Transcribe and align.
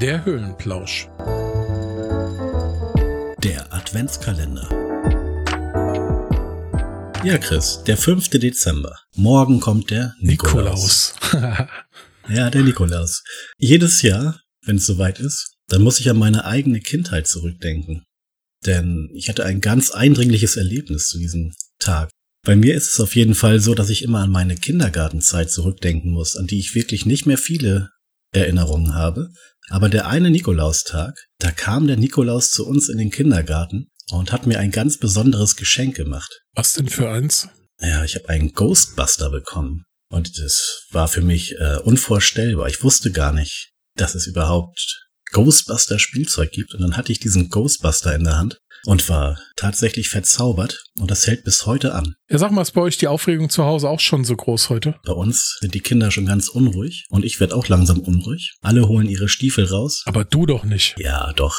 Der 0.00 0.24
Höhlenplausch. 0.24 1.08
Der 3.44 3.70
Adventskalender. 3.70 4.66
Ja, 7.22 7.36
Chris, 7.36 7.82
der 7.86 7.98
5. 7.98 8.30
Dezember. 8.30 8.98
Morgen 9.14 9.60
kommt 9.60 9.90
der 9.90 10.14
Nikolaus. 10.20 11.12
Nikolaus. 11.22 11.68
Ja, 12.30 12.48
der 12.48 12.62
Nikolaus. 12.62 13.22
Jedes 13.58 14.00
Jahr, 14.00 14.40
wenn 14.64 14.76
es 14.76 14.86
soweit 14.86 15.20
ist, 15.20 15.52
dann 15.68 15.82
muss 15.82 16.00
ich 16.00 16.08
an 16.08 16.16
meine 16.16 16.46
eigene 16.46 16.80
Kindheit 16.80 17.26
zurückdenken. 17.26 18.04
Denn 18.64 19.10
ich 19.12 19.28
hatte 19.28 19.44
ein 19.44 19.60
ganz 19.60 19.90
eindringliches 19.90 20.56
Erlebnis 20.56 21.08
zu 21.08 21.18
diesem 21.18 21.52
Tag. 21.78 22.08
Bei 22.42 22.56
mir 22.56 22.74
ist 22.74 22.94
es 22.94 23.00
auf 23.00 23.16
jeden 23.16 23.34
Fall 23.34 23.60
so, 23.60 23.74
dass 23.74 23.90
ich 23.90 24.02
immer 24.02 24.20
an 24.20 24.30
meine 24.30 24.56
Kindergartenzeit 24.56 25.50
zurückdenken 25.50 26.10
muss, 26.10 26.36
an 26.36 26.46
die 26.46 26.58
ich 26.58 26.74
wirklich 26.74 27.04
nicht 27.04 27.26
mehr 27.26 27.36
viele 27.36 27.90
Erinnerungen 28.32 28.94
habe. 28.94 29.28
Aber 29.68 29.88
der 29.88 30.08
eine 30.08 30.30
Nikolaustag, 30.30 31.14
da 31.38 31.50
kam 31.52 31.86
der 31.86 31.96
Nikolaus 31.96 32.50
zu 32.50 32.66
uns 32.66 32.88
in 32.88 32.98
den 32.98 33.10
Kindergarten 33.10 33.88
und 34.10 34.32
hat 34.32 34.46
mir 34.46 34.58
ein 34.58 34.70
ganz 34.70 34.98
besonderes 34.98 35.56
Geschenk 35.56 35.96
gemacht. 35.96 36.40
Was 36.54 36.72
denn 36.72 36.88
für 36.88 37.08
eins? 37.08 37.48
Ja, 37.80 38.04
ich 38.04 38.16
habe 38.16 38.28
einen 38.28 38.52
Ghostbuster 38.52 39.30
bekommen. 39.30 39.84
Und 40.10 40.38
das 40.38 40.86
war 40.90 41.06
für 41.06 41.22
mich 41.22 41.54
äh, 41.58 41.76
unvorstellbar. 41.76 42.68
Ich 42.68 42.82
wusste 42.82 43.12
gar 43.12 43.32
nicht, 43.32 43.70
dass 43.94 44.16
es 44.16 44.26
überhaupt 44.26 45.08
Ghostbuster-Spielzeug 45.32 46.50
gibt. 46.50 46.74
Und 46.74 46.80
dann 46.80 46.96
hatte 46.96 47.12
ich 47.12 47.20
diesen 47.20 47.48
Ghostbuster 47.48 48.14
in 48.14 48.24
der 48.24 48.36
Hand 48.36 48.58
und 48.84 49.08
war 49.08 49.38
tatsächlich 49.56 50.08
verzaubert. 50.08 50.84
Und 50.98 51.10
das 51.10 51.26
hält 51.26 51.44
bis 51.44 51.66
heute 51.66 51.94
an. 51.94 52.14
Ja, 52.28 52.38
sag 52.38 52.50
mal, 52.50 52.62
ist 52.62 52.72
bei 52.72 52.80
euch 52.80 52.98
die 52.98 53.08
Aufregung 53.08 53.50
zu 53.50 53.64
Hause 53.64 53.88
auch 53.88 54.00
schon 54.00 54.24
so 54.24 54.36
groß 54.36 54.70
heute? 54.70 54.96
Bei 55.04 55.12
uns 55.12 55.58
sind 55.60 55.74
die 55.74 55.80
Kinder 55.80 56.10
schon 56.10 56.26
ganz 56.26 56.48
unruhig 56.48 57.06
und 57.10 57.24
ich 57.24 57.40
werde 57.40 57.54
auch 57.54 57.68
langsam 57.68 58.00
unruhig. 58.00 58.56
Alle 58.60 58.88
holen 58.88 59.08
ihre 59.08 59.28
Stiefel 59.28 59.66
raus. 59.66 60.02
Aber 60.06 60.24
du 60.24 60.46
doch 60.46 60.64
nicht. 60.64 60.94
Ja, 60.98 61.32
doch. 61.34 61.56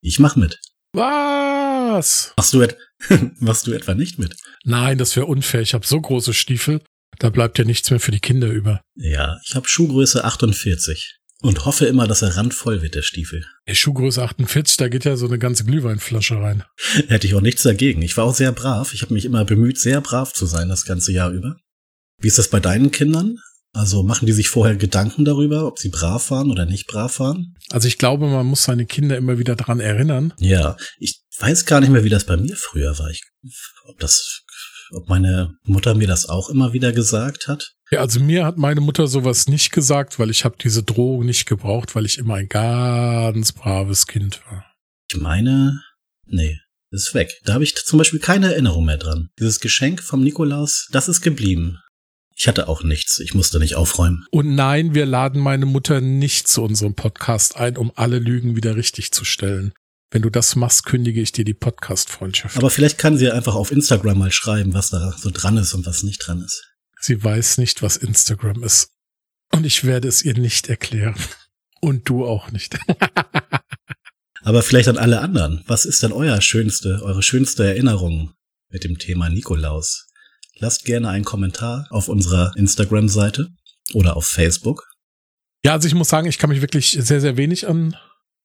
Ich 0.00 0.18
mach 0.18 0.36
mit. 0.36 0.60
Was? 0.92 2.32
Machst 2.36 2.54
du, 2.54 2.62
et 2.62 2.76
machst 3.40 3.66
du 3.66 3.72
etwa 3.72 3.94
nicht 3.94 4.18
mit? 4.18 4.36
Nein, 4.64 4.98
das 4.98 5.16
wäre 5.16 5.26
unfair. 5.26 5.60
Ich 5.60 5.74
habe 5.74 5.86
so 5.86 6.00
große 6.00 6.34
Stiefel. 6.34 6.80
Da 7.18 7.30
bleibt 7.30 7.58
ja 7.58 7.64
nichts 7.64 7.90
mehr 7.90 8.00
für 8.00 8.10
die 8.10 8.20
Kinder 8.20 8.48
über. 8.48 8.80
Ja, 8.96 9.38
ich 9.46 9.54
habe 9.54 9.68
Schuhgröße 9.68 10.24
48 10.24 11.18
und 11.44 11.66
hoffe 11.66 11.84
immer, 11.84 12.08
dass 12.08 12.22
er 12.22 12.36
randvoll 12.36 12.80
wird, 12.80 12.94
der 12.94 13.02
Stiefel. 13.02 13.44
Ey, 13.66 13.74
Schuhgröße 13.74 14.22
48, 14.22 14.78
da 14.78 14.88
geht 14.88 15.04
ja 15.04 15.16
so 15.16 15.26
eine 15.26 15.38
ganze 15.38 15.64
Glühweinflasche 15.64 16.40
rein. 16.40 16.64
Hätte 17.08 17.26
ich 17.26 17.34
auch 17.34 17.42
nichts 17.42 17.62
dagegen. 17.62 18.00
Ich 18.00 18.16
war 18.16 18.24
auch 18.24 18.34
sehr 18.34 18.50
brav. 18.50 18.94
Ich 18.94 19.02
habe 19.02 19.12
mich 19.12 19.26
immer 19.26 19.44
bemüht, 19.44 19.78
sehr 19.78 20.00
brav 20.00 20.32
zu 20.32 20.46
sein 20.46 20.70
das 20.70 20.86
ganze 20.86 21.12
Jahr 21.12 21.30
über. 21.30 21.56
Wie 22.18 22.28
ist 22.28 22.38
das 22.38 22.48
bei 22.48 22.60
deinen 22.60 22.90
Kindern? 22.90 23.36
Also 23.74 24.02
machen 24.02 24.24
die 24.24 24.32
sich 24.32 24.48
vorher 24.48 24.76
Gedanken 24.76 25.26
darüber, 25.26 25.66
ob 25.66 25.78
sie 25.78 25.90
brav 25.90 26.30
waren 26.30 26.50
oder 26.50 26.64
nicht 26.64 26.86
brav 26.86 27.18
waren? 27.18 27.54
Also 27.70 27.88
ich 27.88 27.98
glaube, 27.98 28.26
man 28.26 28.46
muss 28.46 28.64
seine 28.64 28.86
Kinder 28.86 29.18
immer 29.18 29.38
wieder 29.38 29.54
dran 29.54 29.80
erinnern. 29.80 30.32
Ja, 30.38 30.78
ich 30.98 31.20
weiß 31.38 31.66
gar 31.66 31.80
nicht 31.80 31.90
mehr, 31.90 32.04
wie 32.04 32.10
das 32.10 32.24
bei 32.24 32.38
mir 32.38 32.56
früher 32.56 32.98
war. 32.98 33.10
Ich, 33.10 33.22
ob 33.86 33.98
das, 33.98 34.44
ob 34.92 35.10
meine 35.10 35.58
Mutter 35.64 35.94
mir 35.94 36.06
das 36.06 36.26
auch 36.26 36.48
immer 36.48 36.72
wieder 36.72 36.92
gesagt 36.92 37.48
hat. 37.48 37.74
Ja, 37.94 38.00
also 38.00 38.18
mir 38.18 38.44
hat 38.44 38.58
meine 38.58 38.80
Mutter 38.80 39.06
sowas 39.06 39.46
nicht 39.46 39.70
gesagt, 39.70 40.18
weil 40.18 40.28
ich 40.28 40.44
habe 40.44 40.56
diese 40.60 40.82
Drohung 40.82 41.24
nicht 41.24 41.46
gebraucht, 41.46 41.94
weil 41.94 42.04
ich 42.04 42.18
immer 42.18 42.34
ein 42.34 42.48
ganz 42.48 43.52
braves 43.52 44.08
Kind 44.08 44.40
war. 44.50 44.66
Ich 45.08 45.20
meine, 45.20 45.80
nee, 46.26 46.58
ist 46.90 47.14
weg. 47.14 47.30
Da 47.44 47.54
habe 47.54 47.62
ich 47.62 47.76
zum 47.76 47.98
Beispiel 47.98 48.18
keine 48.18 48.52
Erinnerung 48.52 48.84
mehr 48.84 48.96
dran. 48.96 49.28
Dieses 49.38 49.60
Geschenk 49.60 50.02
vom 50.02 50.24
Nikolaus, 50.24 50.88
das 50.90 51.08
ist 51.08 51.20
geblieben. 51.20 51.78
Ich 52.34 52.48
hatte 52.48 52.66
auch 52.66 52.82
nichts. 52.82 53.20
Ich 53.20 53.32
musste 53.32 53.60
nicht 53.60 53.76
aufräumen. 53.76 54.26
Und 54.32 54.56
nein, 54.56 54.92
wir 54.96 55.06
laden 55.06 55.40
meine 55.40 55.66
Mutter 55.66 56.00
nicht 56.00 56.48
zu 56.48 56.64
unserem 56.64 56.96
Podcast 56.96 57.56
ein, 57.56 57.76
um 57.76 57.92
alle 57.94 58.18
Lügen 58.18 58.56
wieder 58.56 58.74
richtig 58.74 59.12
zu 59.12 59.24
stellen. 59.24 59.72
Wenn 60.10 60.22
du 60.22 60.30
das 60.30 60.56
machst, 60.56 60.84
kündige 60.84 61.20
ich 61.20 61.30
dir 61.30 61.44
die 61.44 61.54
Podcast-Freundschaft. 61.54 62.56
Aber 62.56 62.70
vielleicht 62.70 62.98
kann 62.98 63.18
sie 63.18 63.30
einfach 63.30 63.54
auf 63.54 63.70
Instagram 63.70 64.18
mal 64.18 64.32
schreiben, 64.32 64.74
was 64.74 64.90
da 64.90 65.14
so 65.16 65.30
dran 65.32 65.58
ist 65.58 65.74
und 65.74 65.86
was 65.86 66.02
nicht 66.02 66.26
dran 66.26 66.42
ist. 66.42 66.73
Sie 67.04 67.22
weiß 67.22 67.58
nicht, 67.58 67.82
was 67.82 67.98
Instagram 67.98 68.62
ist. 68.62 68.88
Und 69.52 69.66
ich 69.66 69.84
werde 69.84 70.08
es 70.08 70.22
ihr 70.22 70.38
nicht 70.38 70.70
erklären. 70.70 71.14
Und 71.82 72.08
du 72.08 72.24
auch 72.24 72.50
nicht. 72.50 72.78
Aber 74.42 74.62
vielleicht 74.62 74.88
an 74.88 74.96
alle 74.96 75.20
anderen. 75.20 75.62
Was 75.66 75.84
ist 75.84 76.02
denn 76.02 76.12
euer 76.12 76.40
schönste, 76.40 77.02
eure 77.02 77.22
schönste 77.22 77.66
Erinnerung 77.66 78.32
mit 78.70 78.84
dem 78.84 78.96
Thema 78.96 79.28
Nikolaus? 79.28 80.06
Lasst 80.56 80.86
gerne 80.86 81.10
einen 81.10 81.26
Kommentar 81.26 81.86
auf 81.90 82.08
unserer 82.08 82.56
Instagram-Seite 82.56 83.50
oder 83.92 84.16
auf 84.16 84.26
Facebook. 84.26 84.90
Ja, 85.62 85.72
also 85.72 85.86
ich 85.86 85.94
muss 85.94 86.08
sagen, 86.08 86.26
ich 86.26 86.38
kann 86.38 86.48
mich 86.48 86.62
wirklich 86.62 86.92
sehr, 86.98 87.20
sehr 87.20 87.36
wenig 87.36 87.68
an 87.68 87.98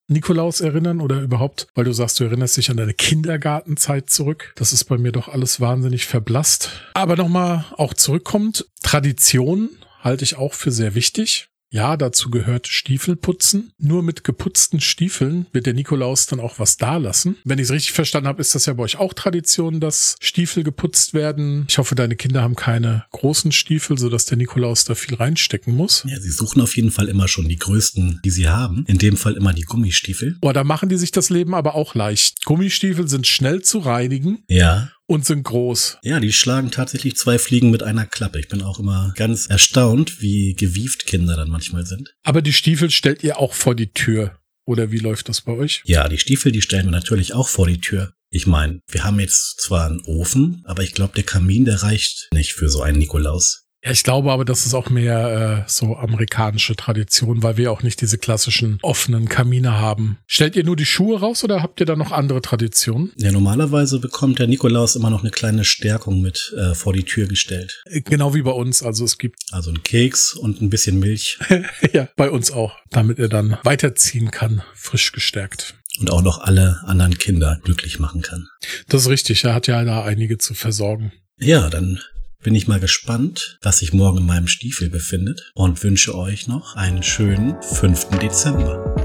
Nikolaus 0.10 0.60
erinnern 0.60 1.02
oder 1.02 1.22
überhaupt, 1.22 1.68
weil 1.76 1.86
du 1.86 1.94
sagst, 1.94 2.20
du 2.20 2.24
erinnerst 2.24 2.58
dich 2.58 2.72
an 2.72 2.78
deine 2.78 2.94
Kindergartenzeit 2.94 4.10
zurück. 4.10 4.54
Das 4.56 4.74
ist 4.74 4.86
bei 4.86 4.98
mir 4.98 5.12
doch 5.12 5.28
alles 5.28 5.62
wahnsinnig 5.62 6.08
verblasst. 6.08 6.72
Aber 6.96 7.16
nochmal 7.16 7.66
auch 7.78 7.94
zurückkommt, 7.94 8.66
Tradition 8.82 9.70
halte 10.02 10.24
ich 10.24 10.36
auch 10.36 10.54
für 10.54 10.72
sehr 10.72 10.96
wichtig. 10.96 11.50
Ja, 11.72 11.98
dazu 11.98 12.30
gehört 12.32 12.68
Stiefelputzen. 12.68 13.72
Nur 13.78 14.02
mit 14.02 14.24
geputzten 14.24 14.82
Stiefeln 14.82 15.46
wird 15.52 15.68
der 15.68 15.74
Nikolaus 15.74 16.26
dann 16.26 16.40
auch 16.40 16.58
was 16.58 16.78
dalassen. 16.78 17.38
Wenn 17.44 17.60
ich 17.60 17.66
es 17.66 17.72
richtig 17.72 17.92
verstanden 17.92 18.28
habe, 18.28 18.42
ist 18.42 18.56
das 18.56 18.66
ja 18.66 18.74
bei 18.74 18.84
euch 18.84 18.98
auch 18.98 19.14
Tradition, 19.14 19.80
dass 19.80 20.16
Stiefel 20.20 20.64
geputzt 20.64 21.14
werden. 21.14 21.66
Ich 21.70 21.78
hoffe, 21.78 21.96
deine 21.96 22.16
Kinder 22.16 22.42
haben 22.42 22.56
keine 22.56 23.06
großen 23.12 23.52
Stiefel, 23.52 23.98
sodass 23.98 24.26
der 24.26 24.38
Nikolaus 24.38 24.84
da 24.86 24.96
viel 24.96 25.16
reinstecken 25.16 25.76
muss. 25.76 26.04
Ja, 26.08 26.20
sie 26.20 26.32
suchen 26.32 26.62
auf 26.62 26.76
jeden 26.76 26.92
Fall 26.92 27.08
immer 27.08 27.28
schon 27.28 27.48
die 27.48 27.58
größten, 27.58 28.22
die 28.26 28.30
sie 28.32 28.48
haben. 28.50 28.84
In 28.88 28.98
dem 28.98 29.16
Fall 29.18 29.34
immer 29.34 29.54
die 29.54 29.64
Gummistiefel. 29.64 30.38
Boah, 30.42 30.54
da 30.54 30.64
machen 30.64 30.90
die 30.90 30.98
sich 30.98 31.12
das 31.12 31.30
Leben 31.30 31.54
aber 31.54 31.76
auch 31.76 31.94
leicht. 31.94 32.46
Gummistiefel 32.46 33.08
sind 33.08 33.28
schnell 33.28 33.62
zu 33.62 33.80
reinigen 33.80 34.44
Ja. 34.48 34.90
Und 35.10 35.26
sind 35.26 35.44
groß. 35.44 35.98
Ja, 36.04 36.20
die 36.20 36.32
schlagen 36.32 36.70
tatsächlich 36.70 37.16
zwei 37.16 37.40
Fliegen 37.40 37.72
mit 37.72 37.82
einer 37.82 38.06
Klappe. 38.06 38.40
Ich 38.40 38.48
bin 38.48 38.62
auch 38.62 38.80
immer 38.80 39.12
ganz 39.16 39.48
erstaunt, 39.48 40.22
wie 40.22 40.54
gewieft 40.54 41.08
Kinder 41.08 41.36
dann 41.36 41.50
manchmal 41.50 41.86
sind. 41.86 42.14
Aber 42.24 42.44
die 42.44 42.54
Stiefel 42.54 42.92
stellt 42.92 43.24
ihr 43.24 43.40
auch 43.40 43.54
vor 43.54 43.76
die 43.76 43.92
Tür. 43.92 44.38
Oder 44.66 44.92
wie 44.92 45.00
läuft 45.00 45.28
das 45.28 45.42
bei 45.42 45.54
euch? 45.54 45.82
Ja, 45.86 46.08
die 46.08 46.20
Stiefel, 46.20 46.52
die 46.52 46.62
stellen 46.62 46.86
wir 46.86 46.92
natürlich 46.92 47.34
auch 47.34 47.48
vor 47.48 47.66
die 47.66 47.82
Tür. 47.82 48.14
Ich 48.30 48.46
meine, 48.46 48.82
wir 48.88 49.04
haben 49.04 49.20
jetzt 49.20 49.60
zwar 49.60 49.88
einen 49.88 50.02
Ofen, 50.02 50.62
aber 50.66 50.84
ich 50.84 50.94
glaube, 50.94 51.16
der 51.16 51.24
Kamin, 51.24 51.66
der 51.66 51.82
reicht 51.82 52.28
nicht 52.32 52.54
für 52.54 52.70
so 52.70 52.84
einen 52.84 53.00
Nikolaus. 53.00 53.66
Ja, 53.84 53.92
ich 53.92 54.04
glaube 54.04 54.32
aber, 54.32 54.44
das 54.44 54.66
ist 54.66 54.74
auch 54.74 54.90
mehr 54.90 55.66
äh, 55.66 55.70
so 55.70 55.96
amerikanische 55.96 56.76
Tradition, 56.76 57.44
weil 57.44 57.56
wir 57.56 57.72
auch 57.72 57.82
nicht 57.82 58.02
diese 58.02 58.18
klassischen 58.18 58.78
offenen 58.82 59.30
Kamine 59.30 59.80
haben. 59.80 60.18
Stellt 60.28 60.58
ihr 60.58 60.66
nur 60.66 60.76
die 60.76 60.86
Schuhe 60.86 61.20
raus 61.20 61.44
oder 61.46 61.62
habt 61.64 61.80
ihr 61.80 61.86
da 61.86 61.96
noch 61.96 62.12
andere 62.12 62.42
Traditionen? 62.42 63.14
Ja, 63.16 63.32
normalerweise 63.32 64.00
bekommt 64.00 64.40
der 64.40 64.48
Nikolaus 64.48 64.98
immer 64.98 65.10
noch 65.10 65.22
eine 65.22 65.32
kleine 65.32 65.64
Stärkung 65.64 66.22
mit 66.22 66.54
äh, 66.58 66.76
vor 66.76 66.92
die 66.92 67.04
Tür 67.04 67.28
gestellt. 67.28 67.82
Äh, 67.86 68.02
Genau 68.02 68.34
wie 68.34 68.42
bei 68.42 68.52
uns. 68.52 68.84
Also 68.84 69.06
es 69.06 69.18
gibt 69.18 69.40
Also 69.52 69.72
ein 69.72 69.82
Keks 69.84 70.34
und 70.34 70.62
ein 70.62 70.70
bisschen 70.70 71.00
Milch 71.00 71.40
ja 71.94 72.10
bei 72.18 72.30
uns 72.30 72.52
auch, 72.52 72.76
damit 72.90 73.18
er 73.18 73.30
dann 73.30 73.58
weiterziehen 73.64 74.30
kann, 74.32 74.62
frisch 74.76 75.14
gestärkt. 75.14 75.76
und 76.02 76.12
auch 76.12 76.22
noch 76.22 76.40
alle 76.40 76.82
anderen 76.86 77.18
Kinder 77.18 77.60
glücklich 77.64 77.98
machen 78.00 78.22
kann. 78.24 78.48
Das 78.90 79.04
ist 79.04 79.10
richtig. 79.10 79.44
Er 79.46 79.54
hat 79.54 79.68
ja 79.68 79.84
da 79.86 80.04
einige 80.04 80.38
zu 80.38 80.54
versorgen. 80.54 81.14
Ja, 81.38 81.70
dann 81.70 82.00
bin 82.42 82.56
ich 82.56 82.68
mal 82.68 82.80
gespannt, 82.80 83.58
was 83.62 83.80
sich 83.80 83.92
morgen 83.92 84.20
in 84.20 84.26
meinem 84.26 84.48
Stiefel 84.48 84.90
befindet 84.90 85.52
und 85.56 85.84
wünsche 85.84 86.16
euch 86.16 86.48
noch 86.48 86.76
einen 86.76 87.04
schönen 87.04 87.62
5. 87.62 88.18
Dezember. 88.20 88.96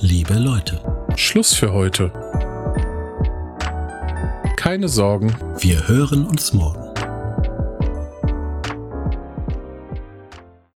Liebe 0.00 0.34
Leute, 0.34 0.80
Schluss 1.16 1.54
für 1.54 1.72
heute. 1.72 2.12
Keine 4.56 4.88
Sorgen. 4.88 5.34
wir 5.60 5.88
hören 5.88 6.26
uns 6.26 6.52
morgen. 6.52 6.87